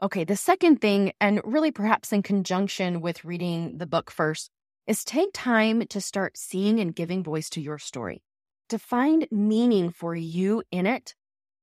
Okay, 0.00 0.22
the 0.22 0.36
second 0.36 0.80
thing, 0.80 1.12
and 1.20 1.40
really 1.44 1.72
perhaps 1.72 2.12
in 2.12 2.22
conjunction 2.22 3.00
with 3.00 3.24
reading 3.24 3.78
the 3.78 3.86
book 3.86 4.12
first, 4.12 4.48
is 4.86 5.02
take 5.02 5.30
time 5.34 5.88
to 5.88 6.00
start 6.00 6.36
seeing 6.36 6.78
and 6.78 6.94
giving 6.94 7.24
voice 7.24 7.50
to 7.50 7.60
your 7.60 7.78
story, 7.78 8.22
to 8.68 8.78
find 8.78 9.26
meaning 9.32 9.90
for 9.90 10.14
you 10.14 10.62
in 10.70 10.86
it, 10.86 11.16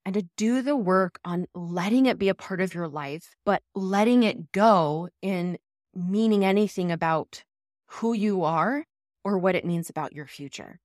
and 0.06 0.16
to 0.16 0.28
do 0.36 0.62
the 0.62 0.76
work 0.76 1.18
on 1.24 1.46
letting 1.56 2.08
it 2.08 2.20
be 2.20 2.28
a 2.28 2.36
part 2.36 2.60
of 2.60 2.74
your 2.74 2.90
life, 2.90 3.36
but 3.46 3.64
letting 3.74 4.24
it 4.24 4.52
go 4.52 5.08
in 5.22 5.58
meaning 5.94 6.44
anything 6.44 6.92
about 6.92 7.42
who 7.88 8.12
you 8.12 8.44
are 8.44 8.84
or 9.24 9.38
what 9.38 9.56
it 9.56 9.64
means 9.64 9.90
about 9.90 10.12
your 10.12 10.28
future. 10.28 10.82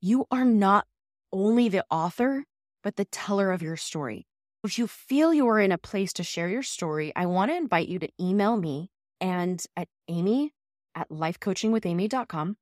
You 0.00 0.24
are 0.30 0.46
not 0.46 0.86
only 1.30 1.68
the 1.68 1.84
author, 1.90 2.44
but 2.82 2.96
the 2.96 3.04
teller 3.04 3.52
of 3.52 3.60
your 3.60 3.76
story. 3.76 4.26
If 4.64 4.78
you 4.78 4.86
feel 4.86 5.32
you 5.32 5.46
are 5.48 5.60
in 5.60 5.72
a 5.72 5.78
place 5.78 6.12
to 6.14 6.24
share 6.24 6.48
your 6.48 6.62
story, 6.62 7.12
I 7.14 7.26
want 7.26 7.50
to 7.50 7.56
invite 7.56 7.88
you 7.88 7.98
to 8.00 8.08
email 8.20 8.56
me 8.56 8.90
and 9.20 9.62
at 9.76 9.88
amy 10.08 10.52
at 10.94 11.08
lifecoachingwithamy.com. 11.08 12.56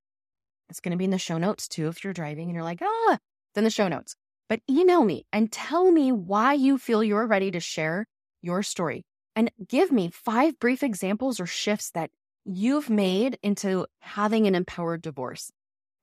It's 0.68 0.80
going 0.80 0.90
to 0.90 0.98
be 0.98 1.04
in 1.04 1.10
the 1.10 1.18
show 1.18 1.38
notes 1.38 1.68
too 1.68 1.88
if 1.88 2.04
you're 2.04 2.12
driving 2.12 2.48
and 2.48 2.54
you're 2.54 2.64
like, 2.64 2.80
ah, 2.82 3.12
it's 3.14 3.56
in 3.56 3.64
the 3.64 3.70
show 3.70 3.88
notes. 3.88 4.16
But 4.48 4.60
email 4.68 5.04
me 5.04 5.24
and 5.32 5.50
tell 5.50 5.90
me 5.90 6.12
why 6.12 6.52
you 6.52 6.78
feel 6.78 7.02
you're 7.02 7.26
ready 7.26 7.50
to 7.52 7.60
share 7.60 8.06
your 8.42 8.62
story. 8.62 9.04
And 9.34 9.50
give 9.66 9.90
me 9.90 10.10
five 10.10 10.58
brief 10.58 10.82
examples 10.82 11.40
or 11.40 11.46
shifts 11.46 11.90
that 11.92 12.10
you've 12.44 12.90
made 12.90 13.38
into 13.42 13.86
having 14.00 14.46
an 14.46 14.54
empowered 14.54 15.00
divorce. 15.00 15.50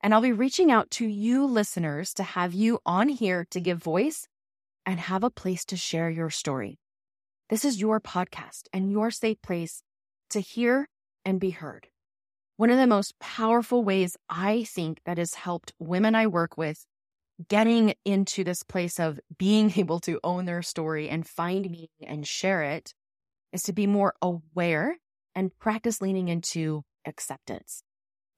And 0.01 0.13
I'll 0.13 0.21
be 0.21 0.31
reaching 0.31 0.71
out 0.71 0.89
to 0.91 1.05
you 1.05 1.45
listeners 1.45 2.13
to 2.15 2.23
have 2.23 2.53
you 2.53 2.79
on 2.85 3.09
here 3.09 3.45
to 3.51 3.61
give 3.61 3.77
voice 3.77 4.27
and 4.85 4.99
have 4.99 5.23
a 5.23 5.29
place 5.29 5.65
to 5.65 5.77
share 5.77 6.09
your 6.09 6.29
story. 6.29 6.79
This 7.49 7.65
is 7.65 7.79
your 7.79 7.99
podcast 7.99 8.63
and 8.73 8.91
your 8.91 9.11
safe 9.11 9.41
place 9.41 9.83
to 10.29 10.39
hear 10.39 10.87
and 11.25 11.39
be 11.39 11.51
heard. 11.51 11.87
One 12.57 12.69
of 12.69 12.77
the 12.77 12.87
most 12.87 13.19
powerful 13.19 13.83
ways 13.83 14.17
I 14.29 14.63
think 14.63 15.01
that 15.05 15.17
has 15.17 15.33
helped 15.33 15.73
women 15.79 16.15
I 16.15 16.27
work 16.27 16.57
with 16.57 16.85
getting 17.47 17.93
into 18.05 18.43
this 18.43 18.63
place 18.63 18.99
of 18.99 19.19
being 19.37 19.73
able 19.77 19.99
to 20.01 20.19
own 20.23 20.45
their 20.45 20.61
story 20.61 21.09
and 21.09 21.27
find 21.27 21.69
me 21.69 21.89
and 22.05 22.27
share 22.27 22.63
it 22.63 22.93
is 23.51 23.63
to 23.63 23.73
be 23.73 23.87
more 23.87 24.13
aware 24.21 24.97
and 25.35 25.57
practice 25.59 26.01
leaning 26.01 26.27
into 26.27 26.83
acceptance. 27.05 27.83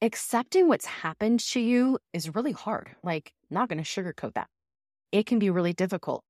Accepting 0.02 0.68
what's 0.68 0.86
happened 0.86 1.40
to 1.40 1.60
you 1.60 1.98
is 2.12 2.36
really 2.36 2.52
hard. 2.52 2.96
Like, 3.04 3.32
not 3.50 3.70
going 3.70 3.82
to 3.82 3.90
sugarcoat 3.90 4.34
that. 4.34 4.48
It 5.12 5.26
can 5.26 5.40
be 5.40 5.50
really 5.50 5.74
difficult. 5.74 6.24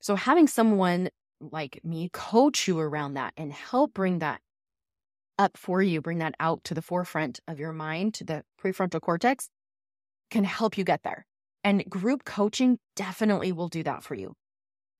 So, 0.00 0.16
having 0.16 0.46
someone 0.46 1.10
like 1.40 1.80
me 1.84 2.10
coach 2.12 2.68
you 2.68 2.78
around 2.78 3.14
that 3.14 3.32
and 3.36 3.52
help 3.52 3.94
bring 3.94 4.18
that 4.20 4.40
up 5.38 5.56
for 5.56 5.82
you, 5.82 6.00
bring 6.00 6.18
that 6.18 6.34
out 6.38 6.64
to 6.64 6.74
the 6.74 6.82
forefront 6.82 7.40
of 7.48 7.58
your 7.58 7.72
mind, 7.72 8.14
to 8.14 8.24
the 8.24 8.44
prefrontal 8.62 9.00
cortex, 9.00 9.48
can 10.30 10.44
help 10.44 10.76
you 10.76 10.84
get 10.84 11.02
there. 11.02 11.26
And 11.64 11.84
group 11.88 12.24
coaching 12.24 12.78
definitely 12.96 13.52
will 13.52 13.68
do 13.68 13.82
that 13.82 14.02
for 14.02 14.14
you. 14.14 14.34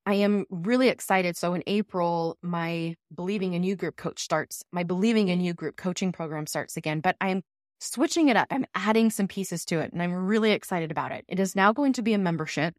I 0.06 0.14
am 0.14 0.46
really 0.50 0.88
excited. 0.88 1.36
So 1.36 1.54
in 1.54 1.62
April, 1.66 2.36
my 2.42 2.96
Believing 3.14 3.54
in 3.54 3.62
You 3.62 3.76
group 3.76 3.96
coach 3.96 4.20
starts, 4.20 4.62
my 4.72 4.82
Believing 4.82 5.28
in 5.28 5.40
You 5.40 5.54
group 5.54 5.76
coaching 5.76 6.10
program 6.10 6.46
starts 6.46 6.76
again, 6.76 7.00
but 7.00 7.16
I'm 7.20 7.42
switching 7.80 8.28
it 8.28 8.36
up. 8.36 8.48
I'm 8.50 8.66
adding 8.74 9.10
some 9.10 9.28
pieces 9.28 9.64
to 9.66 9.80
it 9.80 9.92
and 9.92 10.02
I'm 10.02 10.12
really 10.12 10.52
excited 10.52 10.90
about 10.90 11.12
it. 11.12 11.24
It 11.28 11.38
is 11.38 11.54
now 11.54 11.72
going 11.72 11.92
to 11.94 12.02
be 12.02 12.14
a 12.14 12.18
membership 12.18 12.74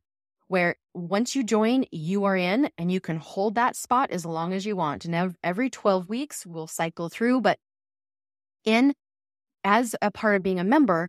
where 0.52 0.76
once 0.94 1.34
you 1.34 1.46
join, 1.46 1.86
you 1.92 2.26
are 2.26 2.36
in 2.36 2.70
and 2.78 2.92
you 2.92 3.00
can 3.00 3.16
hold 3.16 3.56
that 3.56 3.74
spot 3.74 4.12
as 4.12 4.26
long 4.26 4.52
as 4.52 4.66
you 4.66 4.76
want. 4.76 5.06
And 5.06 5.34
every 5.42 5.70
12 5.70 6.10
weeks, 6.10 6.46
we'll 6.46 6.68
cycle 6.68 7.08
through, 7.08 7.40
but 7.40 7.58
in 8.66 8.94
as 9.64 9.96
a 10.02 10.12
part 10.12 10.36
of 10.36 10.44
being 10.44 10.60
a 10.60 10.66
member, 10.66 11.08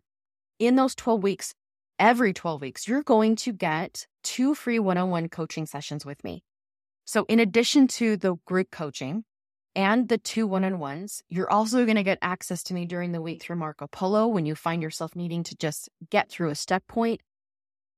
in 0.59 0.77
those 0.77 0.95
12 0.95 1.21
weeks, 1.21 1.53
every 1.99 2.31
12 2.31 2.61
weeks, 2.61 2.87
you're 2.87 3.03
going 3.03 3.35
to 3.35 3.51
get 3.51 4.07
two 4.23 4.55
free 4.55 4.79
one 4.79 4.97
on 4.97 5.09
one 5.09 5.27
coaching 5.27 5.65
sessions 5.65 6.05
with 6.05 6.23
me. 6.23 6.41
So, 7.03 7.25
in 7.27 7.41
addition 7.41 7.89
to 7.99 8.15
the 8.15 8.35
group 8.45 8.71
coaching 8.71 9.25
and 9.75 10.07
the 10.07 10.19
two 10.19 10.47
one 10.47 10.63
on 10.63 10.79
ones, 10.79 11.21
you're 11.27 11.51
also 11.51 11.83
going 11.83 11.97
to 11.97 12.03
get 12.03 12.17
access 12.21 12.63
to 12.63 12.73
me 12.73 12.85
during 12.85 13.11
the 13.11 13.21
week 13.21 13.41
through 13.41 13.57
Marco 13.57 13.87
Polo 13.87 14.25
when 14.25 14.45
you 14.45 14.55
find 14.55 14.81
yourself 14.81 15.17
needing 15.17 15.43
to 15.43 15.55
just 15.57 15.89
get 16.09 16.29
through 16.29 16.49
a 16.49 16.55
step 16.55 16.87
point. 16.87 17.19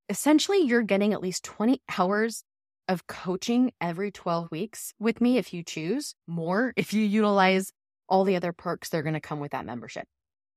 Essentially, 0.10 0.60
you're 0.60 0.84
getting 0.84 1.14
at 1.14 1.22
least 1.22 1.44
20 1.44 1.82
hours 1.98 2.44
of 2.88 3.08
coaching 3.08 3.72
every 3.82 4.12
12 4.12 4.50
weeks 4.52 4.94
with 5.00 5.20
me 5.20 5.38
if 5.38 5.54
you 5.54 5.64
choose, 5.64 6.14
more 6.28 6.74
if 6.76 6.94
you 6.94 7.04
utilize 7.04 7.72
all 8.08 8.24
the 8.24 8.36
other 8.36 8.54
perks 8.54 8.90
that 8.90 8.98
are 8.98 9.04
going 9.04 9.16
to 9.16 9.20
come 9.20 9.40
with 9.40 9.52
that 9.52 9.66
membership. 9.66 10.06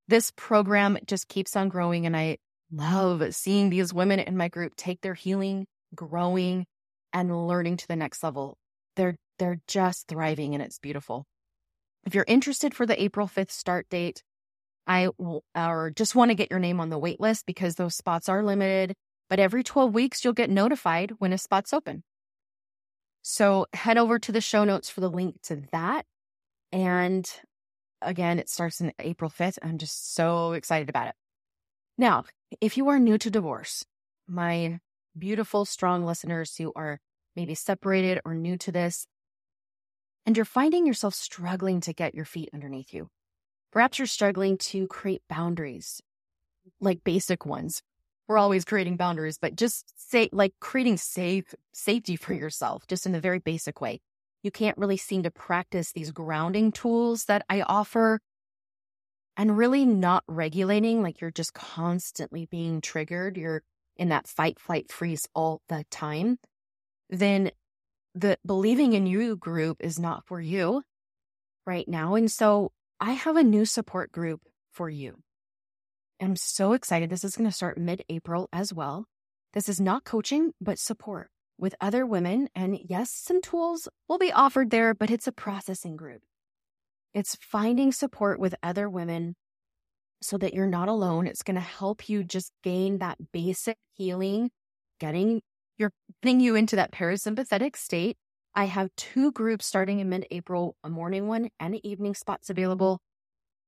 This 0.07 0.31
program 0.37 0.99
just 1.07 1.29
keeps 1.29 1.57
on 1.57 1.69
growing, 1.69 2.05
and 2.05 2.17
I 2.17 2.39
love 2.71 3.35
seeing 3.35 3.71
these 3.71 3.95
women 3.95 4.21
in 4.21 4.37
my 4.37 4.49
group 4.49 4.77
take 4.77 5.01
their 5.01 5.15
healing, 5.15 5.67
growing, 5.95 6.67
and 7.13 7.47
learning 7.47 7.79
to 7.79 7.89
the 7.89 7.97
next 7.97 8.23
level. 8.23 8.59
They're 8.97 9.17
they're 9.39 9.61
just 9.67 10.09
thriving 10.09 10.55
and 10.55 10.63
it's 10.63 10.79
beautiful. 10.79 11.25
If 12.05 12.15
you're 12.15 12.25
interested 12.27 12.75
for 12.75 12.87
the 12.87 13.01
April 13.01 13.27
5th 13.27 13.51
start 13.51 13.89
date, 13.89 14.23
I 14.87 15.11
will, 15.19 15.45
or 15.55 15.93
just 15.95 16.15
want 16.15 16.31
to 16.31 16.35
get 16.35 16.51
your 16.51 16.59
name 16.59 16.81
on 16.81 16.91
the 16.91 16.99
wait 16.99 17.21
list 17.21 17.47
because 17.47 17.75
those 17.75 17.95
spots 17.95 18.29
are 18.29 18.43
limited, 18.43 18.95
but 19.29 19.39
every 19.41 19.63
12 19.63 19.93
weeks 19.93 20.25
you'll 20.25 20.33
get 20.33 20.51
notified 20.51 21.13
when 21.19 21.33
a 21.33 21.39
spot's 21.39 21.73
open. 21.73 22.03
So 23.23 23.67
head 23.73 23.99
over 23.99 24.19
to 24.19 24.33
the 24.33 24.41
show 24.41 24.65
notes 24.65 24.89
for 24.89 25.01
the 25.01 25.11
link 25.11 25.43
to 25.43 25.63
that. 25.73 26.07
And 26.73 27.31
again, 28.01 28.39
it 28.39 28.49
starts 28.49 28.81
in 28.81 28.93
April 28.99 29.31
5th. 29.31 29.59
I'm 29.63 29.79
just 29.79 30.15
so 30.15 30.53
excited 30.53 30.89
about 30.89 31.09
it. 31.09 31.15
Now, 31.97 32.25
if 32.61 32.77
you 32.77 32.89
are 32.89 32.99
new 32.99 33.19
to 33.19 33.31
divorce, 33.31 33.85
my 34.27 34.81
beautiful, 35.19 35.65
strong 35.65 36.05
listeners 36.05 36.57
who 36.57 36.73
are 36.77 37.01
maybe 37.35 37.55
separated 37.55 38.21
or 38.25 38.35
new 38.35 38.57
to 38.59 38.73
this, 38.73 39.07
and 40.25 40.37
you're 40.37 40.45
finding 40.45 40.87
yourself 40.87 41.15
struggling 41.15 41.81
to 41.81 41.93
get 41.93 42.15
your 42.15 42.25
feet 42.25 42.51
underneath 42.55 42.95
you, 42.95 43.09
perhaps 43.73 43.99
you're 43.99 44.07
struggling 44.07 44.59
to 44.59 44.87
create 44.87 45.23
boundaries, 45.29 46.01
like 46.81 47.03
basic 47.03 47.45
ones. 47.45 47.83
We're 48.29 48.39
always 48.39 48.65
creating 48.65 48.97
boundaries, 48.97 49.39
but 49.41 49.57
just 49.57 49.93
say 50.11 50.29
like 50.33 50.53
creating 50.61 50.99
safe 50.99 51.55
safety 51.73 52.15
for 52.15 52.35
yourself, 52.35 52.87
just 52.87 53.07
in 53.07 53.15
a 53.15 53.21
very 53.21 53.39
basic 53.39 53.81
way. 53.81 54.01
You 54.43 54.51
can't 54.51 54.79
really 54.79 54.99
seem 54.99 55.23
to 55.23 55.31
practice 55.31 55.93
these 55.93 56.11
grounding 56.11 56.71
tools 56.71 57.25
that 57.25 57.45
I 57.49 57.63
offer 57.63 58.21
and 59.37 59.57
really 59.57 59.87
not 59.87 60.25
regulating, 60.27 61.03
like 61.03 61.21
you're 61.21 61.31
just 61.31 61.55
constantly 61.55 62.47
being 62.47 62.81
triggered, 62.81 63.37
you're 63.37 63.63
in 63.97 64.11
that 64.11 64.27
fight, 64.27 64.61
flight, 64.61 64.93
freeze 64.93 65.27
all 65.35 65.63
the 65.69 65.85
time, 65.91 66.39
then 67.09 67.51
the 68.15 68.39
believing 68.45 68.93
in 68.93 69.07
you 69.07 69.37
group 69.37 69.79
is 69.81 69.99
not 69.99 70.27
for 70.27 70.41
you 70.41 70.83
right 71.67 71.89
now. 71.89 72.15
And 72.15 72.31
so 72.31 72.73
I 73.01 73.13
have 73.13 73.37
a 73.37 73.43
new 73.43 73.65
support 73.65 74.13
group 74.13 74.43
for 74.73 74.91
you. 74.91 75.19
I'm 76.21 76.37
so 76.37 76.73
excited. 76.73 77.11
This 77.11 77.25
is 77.25 77.37
going 77.37 77.49
to 77.49 77.55
start 77.55 77.79
mid 77.79 78.05
April 78.09 78.49
as 78.53 78.75
well. 78.75 79.07
This 79.55 79.69
is 79.69 79.81
not 79.81 80.05
coaching, 80.05 80.53
but 80.61 80.79
support 80.79 81.31
with 81.59 81.75
other 81.81 82.05
women. 82.05 82.49
And 82.55 82.79
yes, 82.85 83.11
some 83.11 83.41
tools 83.41 83.89
will 84.09 84.19
be 84.19 84.33
offered 84.33 84.71
there, 84.71 84.95
but 84.95 85.11
it's 85.11 85.27
a 85.27 85.33
processing 85.33 85.97
group. 85.97 86.23
It's 87.15 87.37
finding 87.41 87.93
support 87.93 88.39
with 88.39 88.55
other 88.63 88.89
women 88.89 89.35
so 90.21 90.37
that 90.39 90.55
you're 90.55 90.67
not 90.67 90.89
alone. 90.89 91.27
It's 91.27 91.43
going 91.43 91.55
to 91.55 91.61
help 91.61 92.09
you 92.09 92.25
just 92.25 92.53
gain 92.63 92.99
that 92.99 93.19
basic 93.33 93.77
healing, 93.95 94.51
getting 95.01 95.41
your 95.79 95.93
getting 96.23 96.41
you 96.41 96.57
into 96.57 96.77
that 96.77 96.93
parasympathetic 96.93 97.77
state. 97.77 98.17
I 98.55 98.65
have 98.65 98.91
two 98.97 99.31
groups 99.31 99.67
starting 99.67 100.01
in 100.01 100.09
mid-April, 100.09 100.75
a 100.83 100.91
morning 100.91 101.29
one 101.29 101.51
and 101.61 101.75
an 101.75 101.87
evening 101.87 102.15
spots 102.15 102.51
available. 102.51 103.01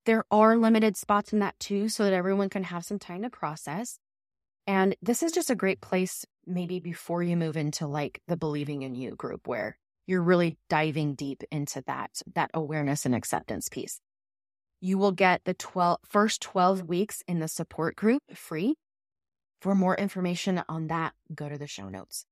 There 0.07 0.25
are 0.31 0.57
limited 0.57 0.97
spots 0.97 1.33
in 1.33 1.41
that 1.41 1.59
too, 1.61 1.89
so 1.89 2.05
that 2.05 2.13
everyone 2.13 2.49
can 2.49 2.65
have 2.65 2.85
some 2.85 2.99
time 2.99 3.23
to 3.23 3.31
process. 3.31 3.99
And 4.67 4.97
this 5.03 5.23
is 5.23 5.33
just 5.33 5.51
a 5.51 5.55
great 5.55 5.81
place, 5.81 6.25
maybe 6.47 6.81
before 6.81 7.23
you 7.23 7.37
move 7.37 7.57
into 7.57 7.87
like 7.87 8.23
the 8.27 8.37
believing 8.37 8.83
in 8.83 8.95
you 8.95 9.15
group 9.15 9.47
where 9.47 9.77
you're 10.07 10.23
really 10.23 10.57
diving 10.69 11.15
deep 11.15 11.43
into 11.51 11.83
that, 11.87 12.11
that 12.35 12.51
awareness 12.55 13.05
and 13.05 13.15
acceptance 13.15 13.69
piece. 13.69 14.01
You 14.81 14.97
will 14.97 15.13
get 15.13 15.45
the 15.45 15.55
12, 15.55 15.99
first 16.09 16.41
12 16.41 16.85
weeks 16.85 17.23
in 17.29 17.39
the 17.39 17.49
support 17.49 17.97
group 17.97 18.23
free. 18.35 18.77
For 19.61 19.75
more 19.75 19.95
information 19.95 20.63
on 20.69 20.87
that, 20.87 21.13
go 21.35 21.49
to 21.49 21.59
the 21.59 21.67
show 21.67 21.91
notes. 21.91 22.25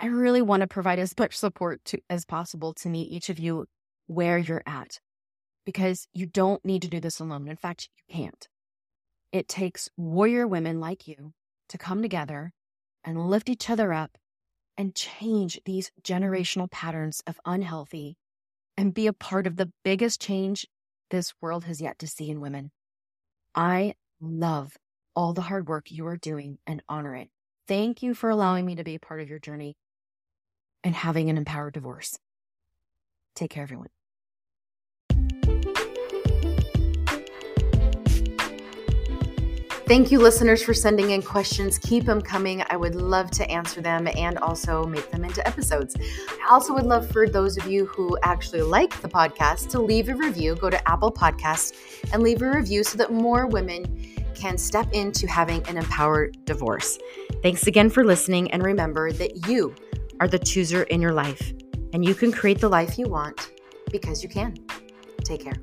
I 0.00 0.06
really 0.06 0.40
want 0.40 0.62
to 0.62 0.66
provide 0.66 0.98
as 0.98 1.14
much 1.18 1.36
support 1.36 1.84
to, 1.86 1.98
as 2.08 2.24
possible 2.24 2.72
to 2.74 2.88
meet 2.88 3.12
each 3.12 3.28
of 3.28 3.38
you 3.38 3.66
where 4.06 4.38
you're 4.38 4.62
at 4.64 4.98
because 5.64 6.06
you 6.12 6.26
don't 6.26 6.64
need 6.64 6.82
to 6.82 6.88
do 6.88 7.00
this 7.00 7.20
alone. 7.20 7.48
In 7.48 7.56
fact, 7.56 7.88
you 7.96 8.14
can't. 8.14 8.48
It 9.32 9.48
takes 9.48 9.88
warrior 9.96 10.46
women 10.46 10.80
like 10.80 11.06
you 11.06 11.32
to 11.68 11.78
come 11.78 12.02
together 12.02 12.52
and 13.04 13.28
lift 13.28 13.48
each 13.48 13.70
other 13.70 13.92
up 13.92 14.18
and 14.76 14.94
change 14.94 15.60
these 15.64 15.90
generational 16.02 16.70
patterns 16.70 17.22
of 17.26 17.38
unhealthy 17.44 18.16
and 18.76 18.94
be 18.94 19.06
a 19.06 19.12
part 19.12 19.46
of 19.46 19.56
the 19.56 19.70
biggest 19.84 20.20
change 20.20 20.66
this 21.10 21.34
world 21.40 21.64
has 21.64 21.80
yet 21.80 21.98
to 21.98 22.06
see 22.06 22.30
in 22.30 22.40
women. 22.40 22.70
I 23.54 23.94
love 24.20 24.76
all 25.14 25.32
the 25.32 25.42
hard 25.42 25.68
work 25.68 25.90
you 25.90 26.06
are 26.06 26.16
doing 26.16 26.58
and 26.66 26.82
honor 26.88 27.14
it. 27.14 27.28
Thank 27.68 28.02
you 28.02 28.14
for 28.14 28.30
allowing 28.30 28.64
me 28.64 28.76
to 28.76 28.84
be 28.84 28.94
a 28.94 29.00
part 29.00 29.20
of 29.20 29.28
your 29.28 29.38
journey 29.38 29.76
and 30.82 30.94
having 30.94 31.30
an 31.30 31.36
empowered 31.36 31.74
divorce. 31.74 32.18
Take 33.34 33.50
care, 33.50 33.62
everyone. 33.62 33.88
Thank 39.90 40.12
you, 40.12 40.20
listeners, 40.20 40.62
for 40.62 40.72
sending 40.72 41.10
in 41.10 41.20
questions. 41.20 41.76
Keep 41.76 42.04
them 42.04 42.20
coming. 42.20 42.62
I 42.70 42.76
would 42.76 42.94
love 42.94 43.28
to 43.32 43.50
answer 43.50 43.80
them 43.80 44.06
and 44.14 44.38
also 44.38 44.84
make 44.84 45.10
them 45.10 45.24
into 45.24 45.44
episodes. 45.44 45.96
I 45.98 46.48
also 46.48 46.72
would 46.74 46.86
love 46.86 47.10
for 47.10 47.28
those 47.28 47.58
of 47.58 47.66
you 47.66 47.86
who 47.86 48.16
actually 48.22 48.62
like 48.62 49.02
the 49.02 49.08
podcast 49.08 49.68
to 49.70 49.80
leave 49.80 50.08
a 50.08 50.14
review. 50.14 50.54
Go 50.54 50.70
to 50.70 50.88
Apple 50.88 51.10
Podcasts 51.10 51.72
and 52.12 52.22
leave 52.22 52.40
a 52.40 52.48
review 52.48 52.84
so 52.84 52.98
that 52.98 53.12
more 53.12 53.48
women 53.48 54.14
can 54.32 54.56
step 54.56 54.86
into 54.92 55.26
having 55.26 55.66
an 55.66 55.76
empowered 55.76 56.36
divorce. 56.44 56.96
Thanks 57.42 57.66
again 57.66 57.90
for 57.90 58.04
listening. 58.04 58.48
And 58.52 58.62
remember 58.62 59.10
that 59.10 59.48
you 59.48 59.74
are 60.20 60.28
the 60.28 60.38
chooser 60.38 60.84
in 60.84 61.00
your 61.00 61.14
life 61.14 61.52
and 61.92 62.04
you 62.04 62.14
can 62.14 62.30
create 62.30 62.60
the 62.60 62.68
life 62.68 62.96
you 62.96 63.08
want 63.08 63.50
because 63.90 64.22
you 64.22 64.28
can. 64.28 64.54
Take 65.24 65.42
care. 65.42 65.60